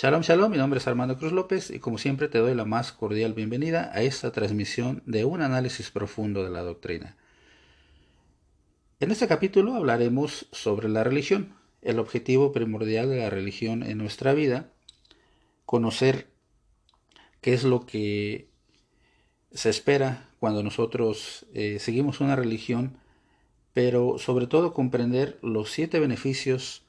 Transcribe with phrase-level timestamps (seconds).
[0.00, 2.92] Shalom, shalom, mi nombre es Armando Cruz López y como siempre te doy la más
[2.92, 7.16] cordial bienvenida a esta transmisión de un análisis profundo de la doctrina.
[9.00, 14.34] En este capítulo hablaremos sobre la religión, el objetivo primordial de la religión en nuestra
[14.34, 14.70] vida,
[15.66, 16.28] conocer
[17.40, 18.46] qué es lo que
[19.50, 22.98] se espera cuando nosotros eh, seguimos una religión,
[23.72, 26.84] pero sobre todo comprender los siete beneficios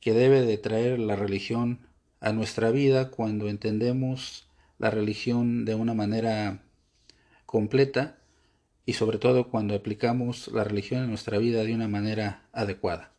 [0.00, 1.80] que debe de traer la religión
[2.24, 6.62] a nuestra vida cuando entendemos la religión de una manera
[7.44, 8.16] completa
[8.86, 13.12] y sobre todo cuando aplicamos la religión en nuestra vida de una manera adecuada.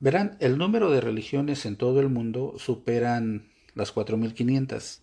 [0.00, 5.00] Verán, el número de religiones en todo el mundo superan las 4.500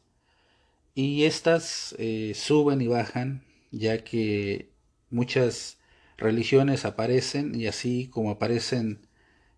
[0.96, 4.72] y estas eh, suben y bajan ya que
[5.12, 5.78] muchas
[6.18, 9.08] religiones aparecen y así como aparecen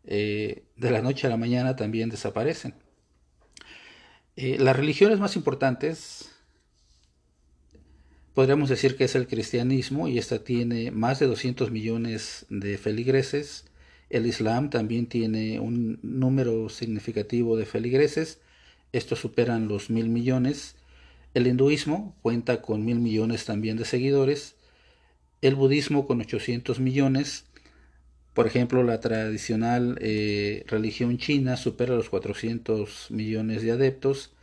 [0.08, 2.74] eh, de la noche a la mañana también desaparecen.
[4.36, 6.30] Eh, las religiones más importantes
[8.34, 13.66] podríamos decir que es el cristianismo y esta tiene más de 200 millones de feligreses.
[14.10, 18.40] El Islam también tiene un número significativo de feligreses.
[18.92, 20.76] Estos superan los mil millones.
[21.34, 24.56] El hinduismo cuenta con mil millones también de seguidores.
[25.42, 27.46] El budismo con 800 millones.
[28.36, 34.34] Por ejemplo, la tradicional eh, religión china supera los 400 millones de adeptos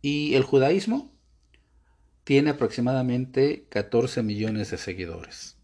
[0.00, 1.12] y el judaísmo
[2.24, 5.58] tiene aproximadamente 14 millones de seguidores.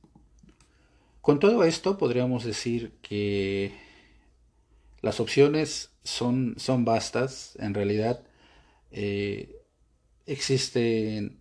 [1.22, 3.72] Con todo esto podríamos decir que
[5.00, 8.24] las opciones son, son vastas, en realidad
[8.90, 9.56] eh,
[10.26, 11.38] existen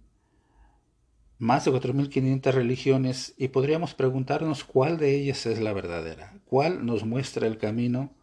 [1.43, 7.03] más de 4.500 religiones y podríamos preguntarnos cuál de ellas es la verdadera, cuál nos
[7.03, 8.13] muestra el camino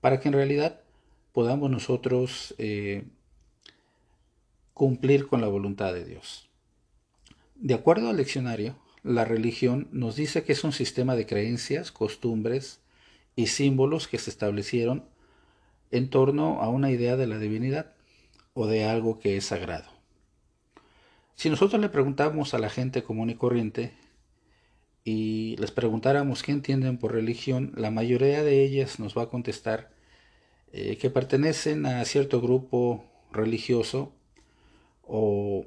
[0.00, 0.80] para que en realidad
[1.30, 3.04] podamos nosotros eh,
[4.74, 6.50] cumplir con la voluntad de Dios.
[7.54, 8.74] De acuerdo al leccionario,
[9.04, 12.80] la religión nos dice que es un sistema de creencias, costumbres
[13.36, 15.04] y símbolos que se establecieron
[15.92, 17.92] en torno a una idea de la divinidad
[18.54, 19.89] o de algo que es sagrado.
[21.40, 23.94] Si nosotros le preguntamos a la gente común y corriente
[25.04, 29.90] y les preguntáramos qué entienden por religión, la mayoría de ellas nos va a contestar
[30.70, 34.12] eh, que pertenecen a cierto grupo religioso
[35.00, 35.64] o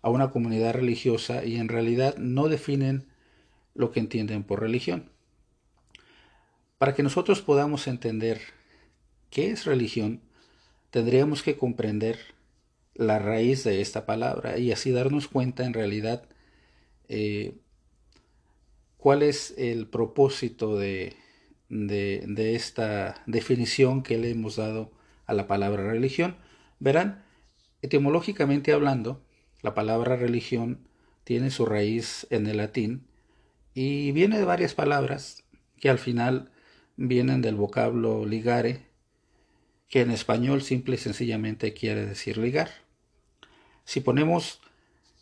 [0.00, 3.06] a una comunidad religiosa y en realidad no definen
[3.74, 5.10] lo que entienden por religión.
[6.78, 8.40] Para que nosotros podamos entender
[9.28, 10.22] qué es religión,
[10.88, 12.33] tendríamos que comprender
[12.94, 16.28] la raíz de esta palabra y así darnos cuenta en realidad
[17.08, 17.56] eh,
[18.96, 21.16] cuál es el propósito de,
[21.68, 24.92] de, esta definición que le hemos dado
[25.26, 26.36] a la palabra religión.
[26.78, 27.24] Verán,
[27.82, 29.22] etimológicamente hablando,
[29.62, 30.88] la palabra religión
[31.24, 33.06] tiene su raíz en el latín
[33.74, 35.44] y viene de varias palabras
[35.78, 36.50] que al final
[36.96, 38.86] vienen del vocablo ligare,
[39.88, 42.83] que en español simple y sencillamente quiere decir ligar.
[43.84, 44.60] Si ponemos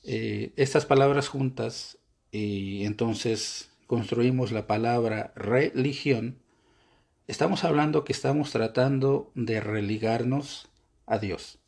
[0.05, 1.99] eh, estas palabras juntas
[2.31, 6.39] y entonces construimos la palabra religión,
[7.27, 10.69] estamos hablando que estamos tratando de religarnos
[11.07, 11.59] a Dios.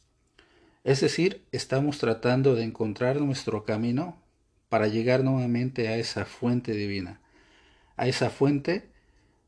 [0.84, 4.22] Es decir, estamos tratando de encontrar nuestro camino
[4.68, 7.20] para llegar nuevamente a esa fuente divina,
[7.96, 8.90] a esa fuente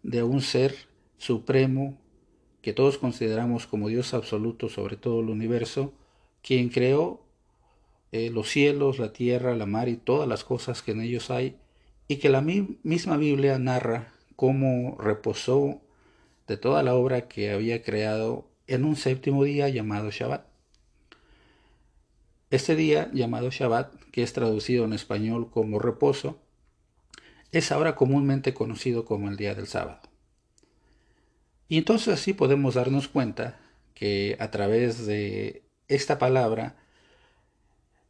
[0.03, 0.75] de un ser
[1.19, 1.99] supremo
[2.63, 5.93] que todos consideramos como Dios absoluto sobre todo el universo,
[6.43, 7.26] quien creó
[8.17, 11.57] eh, los cielos, la tierra, la mar y todas las cosas que en ellos hay,
[12.09, 15.81] y que la misma Biblia narra cómo reposó
[16.47, 20.47] de toda la obra que había creado en un séptimo día llamado Shabbat.
[22.51, 26.39] Este día llamado Shabbat, que es traducido en español como reposo,
[27.53, 30.01] es ahora comúnmente conocido como el día del sábado.
[31.69, 33.59] Y entonces así podemos darnos cuenta
[33.95, 36.77] que a través de esta palabra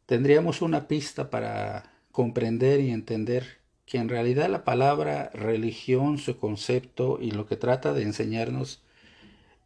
[0.07, 7.19] tendríamos una pista para comprender y entender que en realidad la palabra religión, su concepto
[7.21, 8.83] y lo que trata de enseñarnos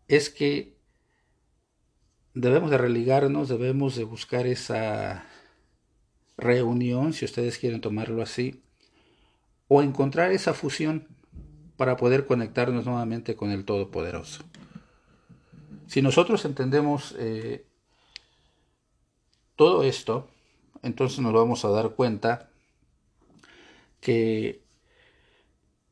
[0.09, 0.75] es que
[2.33, 5.25] debemos de religarnos, debemos de buscar esa
[6.37, 8.61] reunión, si ustedes quieren tomarlo así,
[9.67, 11.07] o encontrar esa fusión
[11.77, 14.43] para poder conectarnos nuevamente con el Todopoderoso.
[15.87, 17.65] Si nosotros entendemos eh,
[19.61, 20.27] todo esto,
[20.81, 22.49] entonces nos vamos a dar cuenta
[23.99, 24.59] que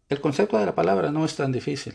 [0.10, 1.94] el concepto de la palabra no es tan difícil.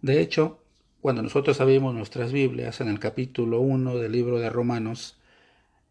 [0.00, 0.58] De hecho,
[1.00, 5.16] cuando nosotros abrimos nuestras Biblias en el capítulo 1 del libro de Romanos,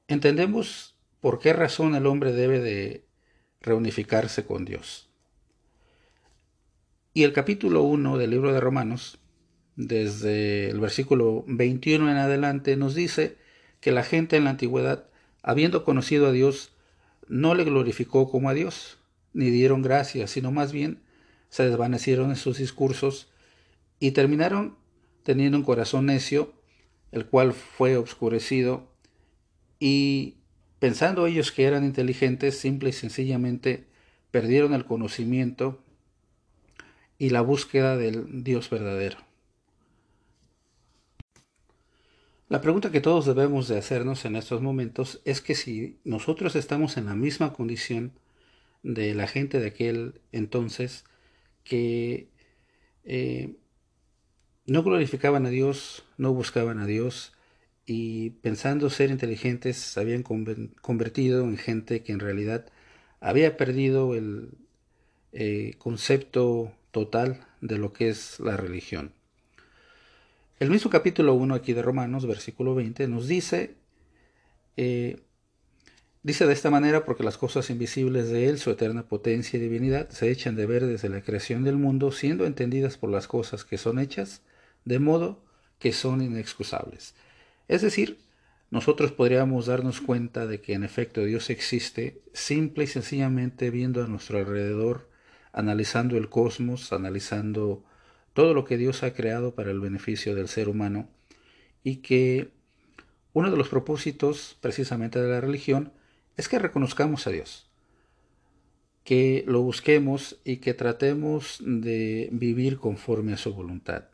[0.09, 3.05] entendemos por qué razón el hombre debe de
[3.61, 5.07] reunificarse con Dios.
[7.13, 9.20] Y el capítulo 1 del libro de Romanos,
[9.87, 13.37] desde el versículo 21 en adelante, nos dice
[13.79, 15.07] que la gente en la antigüedad,
[15.41, 16.71] habiendo conocido a Dios,
[17.27, 18.99] no le glorificó como a Dios,
[19.33, 20.99] ni dieron gracias, sino más bien
[21.49, 23.29] se desvanecieron en sus discursos
[23.99, 24.77] y terminaron
[25.23, 26.53] teniendo un corazón necio,
[27.11, 28.87] el cual fue obscurecido,
[29.79, 30.37] y
[30.79, 33.87] pensando ellos que eran inteligentes, simple y sencillamente
[34.29, 35.83] perdieron el conocimiento
[37.17, 39.30] y la búsqueda del Dios verdadero.
[42.51, 46.97] La pregunta que todos debemos de hacernos en estos momentos es que si nosotros estamos
[46.97, 48.11] en la misma condición
[48.83, 51.05] de la gente de aquel entonces
[51.63, 52.27] que
[53.05, 53.55] eh,
[54.65, 57.31] no glorificaban a Dios, no buscaban a Dios
[57.85, 62.65] y pensando ser inteligentes se habían convertido en gente que en realidad
[63.21, 64.49] había perdido el
[65.31, 69.13] eh, concepto total de lo que es la religión.
[70.61, 73.77] El mismo capítulo 1 aquí de Romanos, versículo 20, nos dice,
[74.77, 75.19] eh,
[76.21, 80.09] dice de esta manera porque las cosas invisibles de Él, su eterna potencia y divinidad,
[80.09, 83.79] se echan de ver desde la creación del mundo, siendo entendidas por las cosas que
[83.79, 84.43] son hechas,
[84.85, 85.43] de modo
[85.79, 87.15] que son inexcusables.
[87.67, 88.19] Es decir,
[88.69, 94.07] nosotros podríamos darnos cuenta de que en efecto Dios existe simple y sencillamente viendo a
[94.07, 95.09] nuestro alrededor,
[95.53, 97.83] analizando el cosmos, analizando
[98.33, 101.09] todo lo que Dios ha creado para el beneficio del ser humano
[101.83, 102.51] y que
[103.33, 105.91] uno de los propósitos precisamente de la religión
[106.37, 107.69] es que reconozcamos a Dios,
[109.03, 114.05] que lo busquemos y que tratemos de vivir conforme a su voluntad.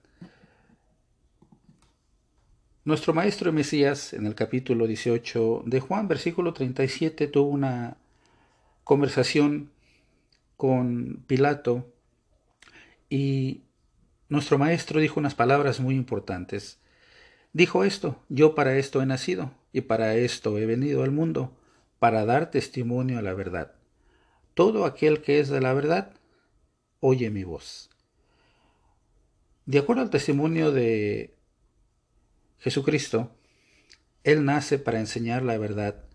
[2.85, 7.97] Nuestro maestro Mesías, en el capítulo 18 de Juan, versículo 37, tuvo una
[8.85, 9.71] conversación
[10.55, 11.91] con Pilato
[13.09, 13.63] y
[14.29, 16.79] nuestro maestro dijo unas palabras muy importantes.
[17.53, 21.57] Dijo esto, yo para esto he nacido y para esto he venido al mundo,
[21.99, 23.73] para dar testimonio a la verdad.
[24.53, 26.13] Todo aquel que es de la verdad,
[26.99, 27.89] oye mi voz.
[29.65, 31.35] De acuerdo al testimonio de
[32.59, 33.31] Jesucristo,
[34.23, 36.05] Él nace para enseñar la verdad,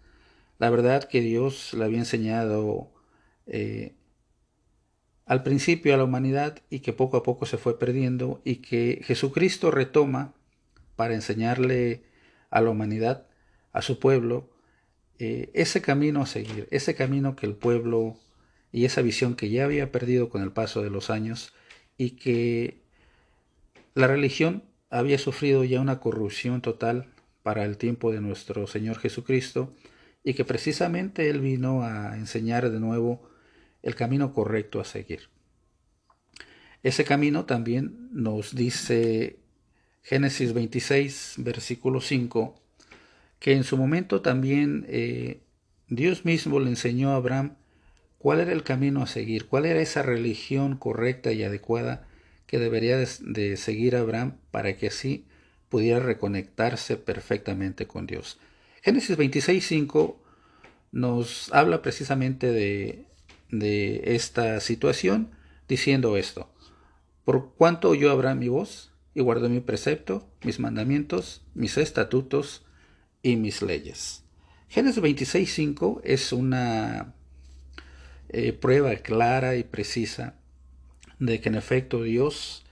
[0.58, 2.92] la verdad que Dios le había enseñado
[3.46, 3.94] eh,
[5.32, 9.00] al principio a la humanidad y que poco a poco se fue perdiendo y que
[9.02, 10.34] Jesucristo retoma
[10.94, 12.02] para enseñarle
[12.50, 13.26] a la humanidad,
[13.72, 14.50] a su pueblo,
[15.18, 18.18] eh, ese camino a seguir, ese camino que el pueblo
[18.72, 21.54] y esa visión que ya había perdido con el paso de los años
[21.96, 22.82] y que
[23.94, 27.06] la religión había sufrido ya una corrupción total
[27.42, 29.72] para el tiempo de nuestro Señor Jesucristo
[30.24, 33.31] y que precisamente Él vino a enseñar de nuevo
[33.82, 35.28] el camino correcto a seguir.
[36.82, 39.38] Ese camino también nos dice
[40.02, 42.60] Génesis 26, versículo 5,
[43.38, 45.40] que en su momento también eh,
[45.88, 47.56] Dios mismo le enseñó a Abraham
[48.18, 52.06] cuál era el camino a seguir, cuál era esa religión correcta y adecuada
[52.46, 55.24] que debería de, seguir Abraham para que así
[55.68, 58.38] pudiera reconectarse perfectamente con Dios.
[58.82, 60.16] Génesis 26.5
[60.92, 63.06] nos habla precisamente de,
[63.52, 65.30] de esta situación
[65.68, 66.50] diciendo esto.
[67.24, 72.64] Por cuanto oyó Abraham mi voz y guardó mi precepto, mis mandamientos, mis estatutos
[73.22, 74.24] y mis leyes.
[74.68, 77.14] Génesis 26.5 es una
[78.30, 80.34] eh, prueba clara y precisa
[81.18, 82.64] de que en efecto Dios,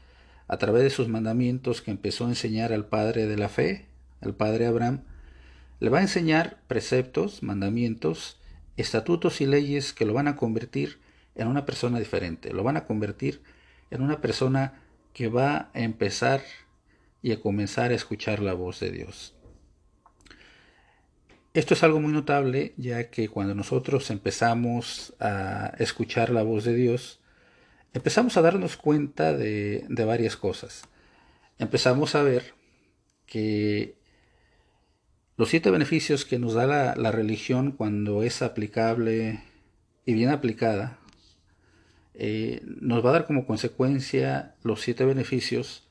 [0.48, 3.86] a través de sus mandamientos que empezó a enseñar al Padre de la fe,
[4.20, 5.02] al Padre Abraham,
[5.78, 8.39] le va a enseñar preceptos, mandamientos,
[8.80, 10.98] estatutos y leyes que lo van a convertir
[11.34, 13.42] en una persona diferente, lo van a convertir
[13.90, 14.82] en una persona
[15.12, 16.42] que va a empezar
[17.22, 19.34] y a comenzar a escuchar la voz de Dios.
[21.52, 26.74] Esto es algo muy notable ya que cuando nosotros empezamos a escuchar la voz de
[26.74, 27.20] Dios,
[27.92, 30.84] empezamos a darnos cuenta de, varias cosas.
[31.58, 32.54] Empezamos a ver
[33.26, 33.96] que
[35.40, 39.42] los siete beneficios que nos da la, religión cuando es aplicable
[40.04, 40.98] y bien aplicada,
[42.12, 45.88] eh, nos va a dar como consecuencia los siete beneficios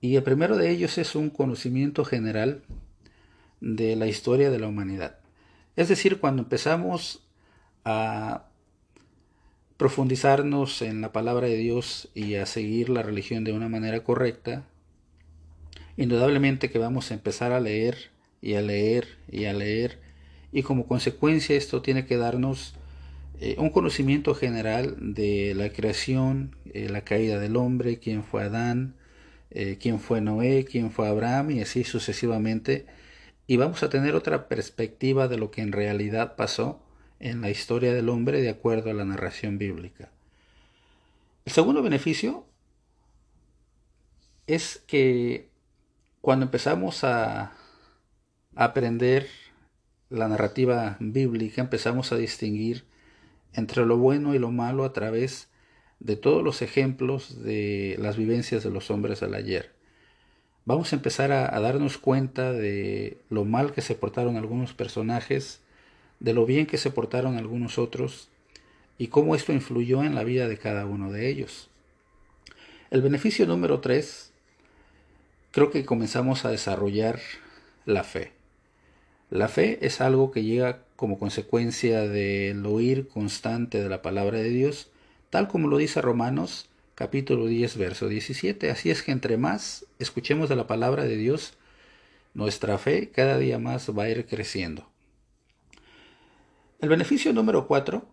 [0.00, 2.62] y el primero de ellos es un conocimiento general
[3.60, 5.18] de la historia de la humanidad.
[5.76, 7.28] Es decir, cuando empezamos
[7.84, 8.46] a
[9.76, 14.64] profundizarnos en la palabra de Dios y a seguir la religión de una manera correcta,
[15.98, 19.98] Indudablemente que vamos a empezar a leer y a leer y a leer
[20.52, 22.74] y como consecuencia esto tiene que darnos
[23.40, 28.96] eh, un conocimiento general de la creación, eh, la caída del hombre, quién fue Adán,
[29.50, 32.86] eh, quién fue Noé, quién fue Abraham y así sucesivamente.
[33.46, 36.82] Y vamos a tener otra perspectiva de lo que en realidad pasó
[37.20, 40.10] en la historia del hombre de acuerdo a la narración bíblica.
[41.44, 42.46] El segundo beneficio
[44.46, 45.48] es que
[46.20, 47.56] cuando empezamos a
[48.58, 49.28] aprender
[50.10, 52.84] la narrativa bíblica, empezamos a distinguir
[53.52, 55.48] entre lo bueno y lo malo a través
[56.00, 59.70] de todos los ejemplos de las vivencias de los hombres del ayer.
[60.64, 65.60] Vamos a empezar a, darnos cuenta de lo mal que se portaron algunos personajes,
[66.18, 68.28] de lo bien que se portaron algunos otros
[68.98, 71.70] y cómo esto influyó en la vida de cada uno de ellos.
[72.90, 74.32] El beneficio número tres,
[75.52, 77.20] creo que comenzamos a desarrollar
[77.86, 78.37] la fe.
[79.30, 84.48] La fe es algo que llega como consecuencia del oír constante de la palabra de
[84.48, 84.90] Dios,
[85.28, 88.70] tal como lo dice Romanos capítulo 10, verso 17.
[88.70, 91.54] Así es que entre más escuchemos de la palabra de Dios,
[92.32, 94.88] nuestra fe cada día más va a ir creciendo.
[96.80, 98.04] El beneficio número 4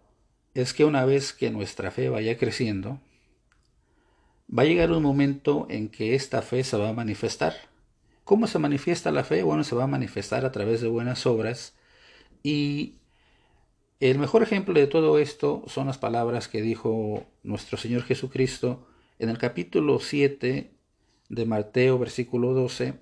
[0.54, 3.00] es que una vez que nuestra fe vaya creciendo,
[4.48, 7.54] va a llegar un momento en que esta fe se va a manifestar.
[8.26, 9.44] ¿Cómo se manifiesta la fe?
[9.44, 11.76] Bueno, se va a manifestar a través de buenas obras
[12.42, 12.96] y
[14.00, 18.88] el mejor ejemplo de todo esto son las palabras que dijo nuestro Señor Jesucristo
[19.20, 20.72] en el capítulo 7
[21.30, 22.96] de Mateo, versículo 12,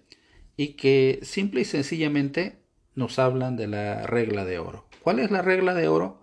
[0.57, 2.57] y que simple y sencillamente
[2.93, 4.85] nos hablan de la regla de oro.
[5.01, 6.19] ¿Cuál es la regla de oro?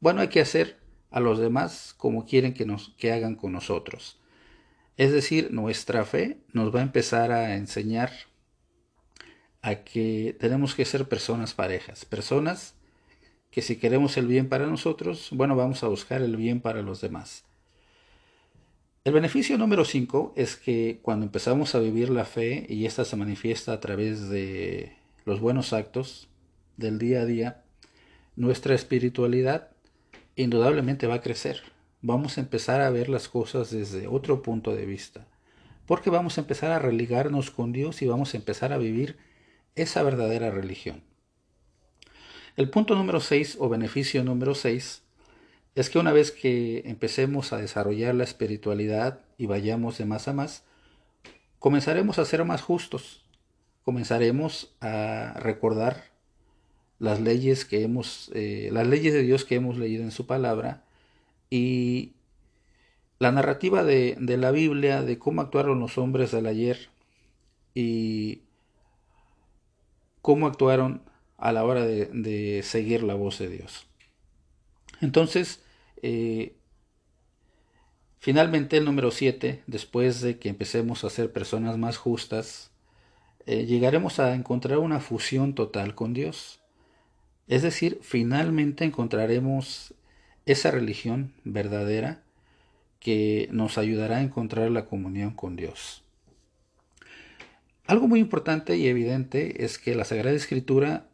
[0.00, 0.78] Bueno, hay que hacer
[1.10, 4.18] a los demás como quieren que nos que hagan con nosotros.
[4.96, 8.29] Es decir, nuestra fe nos va a empezar a enseñar
[9.62, 12.74] a que tenemos que ser personas parejas, personas
[13.50, 17.00] que si queremos el bien para nosotros, bueno, vamos a buscar el bien para los
[17.00, 17.44] demás.
[19.02, 23.16] El beneficio número 5 es que cuando empezamos a vivir la fe y esta se
[23.16, 26.28] manifiesta a través de los buenos actos
[26.76, 27.62] del día a día,
[28.36, 29.70] nuestra espiritualidad
[30.36, 31.62] indudablemente va a crecer.
[32.02, 35.26] Vamos a empezar a ver las cosas desde otro punto de vista,
[35.86, 39.18] porque vamos a empezar a religarnos con Dios y vamos a empezar a vivir
[39.74, 41.02] esa verdadera religión.
[42.56, 45.02] El punto número 6 o beneficio número 6
[45.74, 50.32] es que una vez que empecemos a desarrollar la espiritualidad y vayamos de más a
[50.32, 50.64] más,
[51.58, 53.24] comenzaremos a ser más justos,
[53.82, 56.10] comenzaremos a recordar
[56.98, 60.84] las leyes que hemos, eh, las leyes de Dios que hemos leído en su palabra
[61.48, 62.12] y
[63.18, 66.90] la narrativa de, de la Biblia de cómo actuaron los hombres del ayer
[67.74, 68.42] y
[70.22, 71.02] cómo actuaron
[71.36, 73.86] a la hora de, seguir la voz de Dios.
[75.00, 75.62] Entonces,
[76.02, 76.54] eh,
[78.18, 82.70] finalmente el número 7, después de que empecemos a ser personas más justas,
[83.46, 86.60] eh, llegaremos a encontrar una fusión total con Dios.
[87.48, 89.94] Es decir, finalmente encontraremos
[90.46, 92.22] esa religión verdadera
[93.00, 96.04] que nos ayudará a encontrar la comunión con Dios.
[97.90, 101.08] Algo muy importante y evidente es que la Sagrada Escritura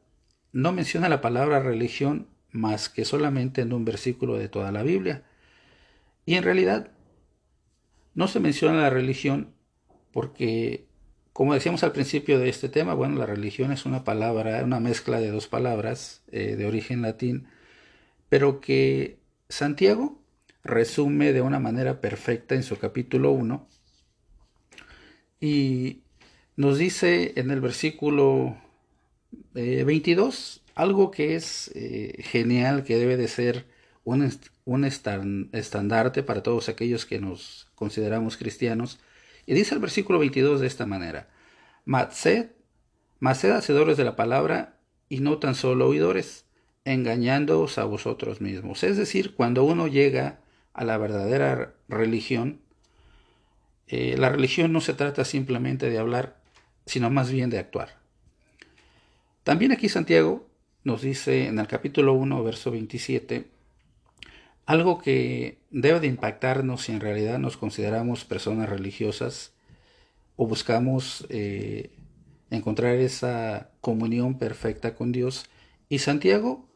[0.52, 5.24] no menciona la palabra religión más que solamente en un versículo de toda la Biblia.
[6.26, 6.90] Y en realidad
[8.12, 9.54] no se menciona la religión
[10.12, 10.84] porque,
[11.32, 15.18] como decíamos al principio de este tema, bueno, la religión es una palabra, una mezcla
[15.18, 17.48] de dos palabras eh, de origen latín,
[18.28, 19.18] pero que
[19.48, 20.20] Santiago
[20.62, 23.66] resume de una manera perfecta en su capítulo 1
[25.40, 26.02] y
[26.56, 28.56] nos dice en el versículo
[29.52, 33.66] 22 eh, algo que es eh, genial, que debe de ser
[34.04, 34.30] un,
[34.64, 38.98] un estandarte para todos aquellos que nos consideramos cristianos.
[39.46, 41.28] Y dice el versículo 22 de esta manera,
[41.84, 42.50] Matsed,
[43.34, 46.44] sed hacedores de la palabra y no tan solo oidores,
[46.84, 48.82] engañándoos a vosotros mismos.
[48.84, 50.40] Es decir, cuando uno llega
[50.72, 52.60] a la verdadera religión,
[53.88, 56.35] eh, la religión no se trata simplemente de hablar
[56.86, 57.98] sino más bien de actuar.
[59.42, 60.48] También aquí Santiago
[60.84, 63.48] nos dice en el capítulo 1, verso 27,
[64.64, 69.52] algo que debe de impactarnos si en realidad nos consideramos personas religiosas
[70.36, 71.90] o buscamos eh,
[72.50, 75.46] encontrar esa comunión perfecta con Dios.
[75.88, 76.66] Y Santiago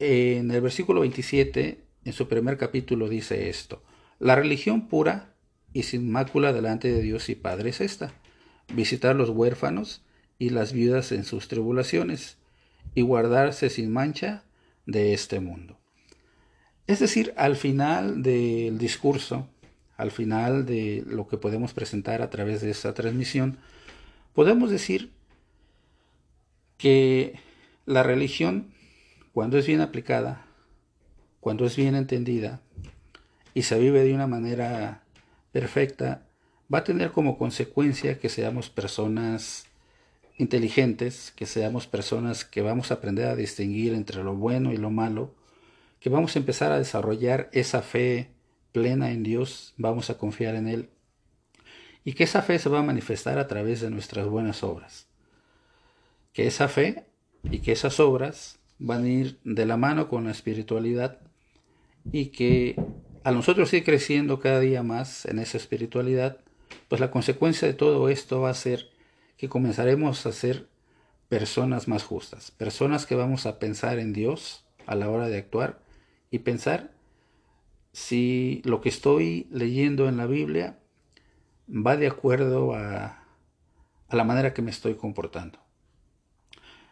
[0.00, 3.82] en el versículo 27, en su primer capítulo, dice esto,
[4.18, 5.34] la religión pura
[5.74, 8.14] y sin mácula delante de Dios y Padre es esta,
[8.74, 10.02] visitar los huérfanos
[10.38, 12.38] y las viudas en sus tribulaciones,
[12.94, 14.42] y guardarse sin mancha
[14.86, 15.78] de este mundo.
[16.86, 19.48] Es decir, al final del discurso,
[19.96, 23.58] al final de lo que podemos presentar a través de esta transmisión,
[24.34, 25.12] podemos decir
[26.78, 27.38] que
[27.86, 28.72] la religión,
[29.32, 30.44] cuando es bien aplicada,
[31.40, 32.60] cuando es bien entendida
[33.54, 35.02] y se vive de una manera
[35.52, 36.22] perfecta,
[36.72, 39.66] va a tener como consecuencia que seamos personas
[40.38, 44.90] inteligentes, que seamos personas que vamos a aprender a distinguir entre lo bueno y lo
[44.90, 45.34] malo,
[46.00, 48.30] que vamos a empezar a desarrollar esa fe
[48.72, 50.88] plena en Dios, vamos a confiar en Él,
[52.04, 55.06] y que esa fe se va a manifestar a través de nuestras buenas obras.
[56.32, 57.04] Que esa fe
[57.44, 61.18] y que esas obras van a ir de la mano con la espiritualidad
[62.12, 62.76] y que
[63.24, 66.38] a nosotros ir creciendo cada día más en esa espiritualidad,
[66.88, 68.90] pues la consecuencia de todo esto va a ser
[69.36, 70.68] que comenzaremos a ser
[71.28, 75.80] personas más justas, personas que vamos a pensar en Dios a la hora de actuar
[76.30, 76.92] y pensar
[77.92, 80.78] si lo que estoy leyendo en la Biblia
[81.68, 83.24] va de acuerdo a,
[84.08, 85.58] a la manera que me estoy comportando.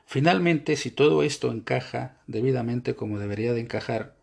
[0.07, 4.17] Finalmente, si todo esto encaja debidamente como debería de encajar,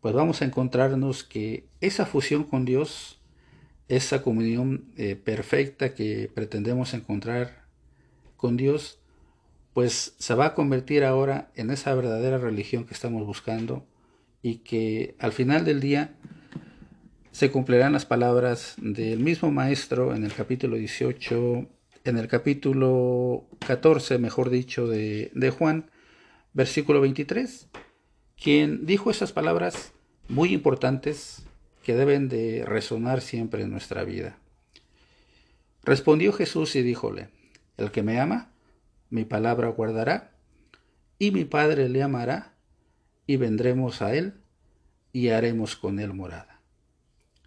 [0.00, 3.21] pues vamos a encontrarnos que esa fusión con Dios
[3.92, 7.66] esa comunión eh, perfecta que pretendemos encontrar
[8.38, 8.98] con Dios,
[9.74, 13.86] pues se va a convertir ahora en esa verdadera religión que estamos buscando
[14.40, 16.14] y que al final del día
[17.32, 21.68] se cumplirán las palabras del mismo maestro en el capítulo 18,
[22.04, 25.90] en el capítulo 14, mejor dicho, de, de Juan,
[26.54, 27.68] versículo 23,
[28.42, 29.92] quien dijo esas palabras
[30.30, 31.44] muy importantes
[31.82, 34.38] que deben de resonar siempre en nuestra vida.
[35.84, 37.28] Respondió Jesús y díjole,
[37.76, 38.52] El que me ama,
[39.10, 40.32] mi palabra guardará,
[41.18, 42.54] y mi Padre le amará,
[43.26, 44.34] y vendremos a él,
[45.12, 46.60] y haremos con él morada.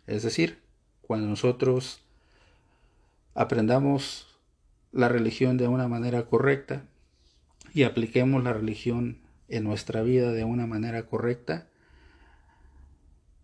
[0.06, 0.60] Es decir,
[1.02, 2.02] cuando nosotros
[3.34, 4.28] aprendamos
[4.92, 6.86] la religión de una manera correcta
[7.74, 9.20] y apliquemos la religión
[9.50, 11.68] en nuestra vida de una manera correcta,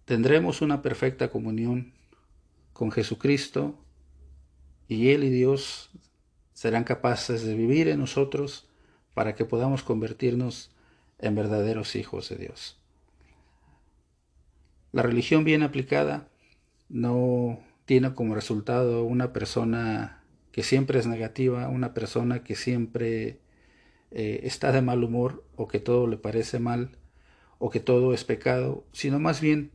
[0.06, 1.94] tendremos una perfecta comunión
[2.74, 3.76] con Jesucristo
[4.88, 5.92] y Él y Dios
[6.54, 8.68] serán capaces de vivir en nosotros
[9.14, 10.72] para que podamos convertirnos
[11.20, 12.78] en verdaderos hijos de Dios.
[14.92, 16.28] La religión bien aplicada
[16.90, 23.40] no tiene como resultado una persona que siempre es negativa, una persona que siempre
[24.12, 26.98] eh, está de mal humor o que todo le parece mal
[27.58, 29.72] o que todo es pecado, sino más bien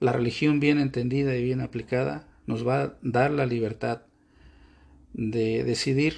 [0.00, 4.02] la religión bien entendida y bien aplicada nos va a dar la libertad
[5.12, 6.14] de decidir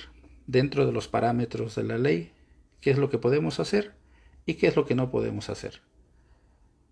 [0.47, 2.33] dentro de los parámetros de la ley
[2.81, 3.95] qué es lo que podemos hacer
[4.47, 5.83] y qué es lo que no podemos hacer.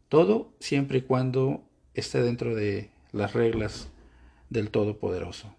[0.09, 3.89] Todo siempre y cuando esté dentro de las reglas
[4.51, 5.55] del Todopoderoso.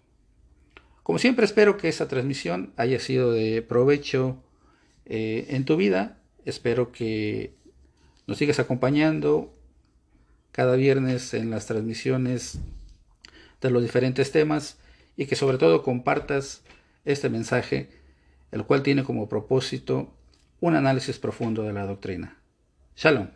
[1.02, 4.42] Como siempre espero que esta transmisión haya sido de provecho
[5.04, 6.20] eh, en tu vida.
[6.44, 7.54] Espero que
[8.26, 9.55] nos sigas acompañando
[10.56, 12.58] cada viernes en las transmisiones
[13.60, 14.78] de los diferentes temas
[15.14, 16.62] y que sobre todo compartas
[17.04, 17.90] este mensaje,
[18.52, 20.14] el cual tiene como propósito
[20.60, 22.38] un análisis profundo de la doctrina.
[22.96, 23.28] Shalom.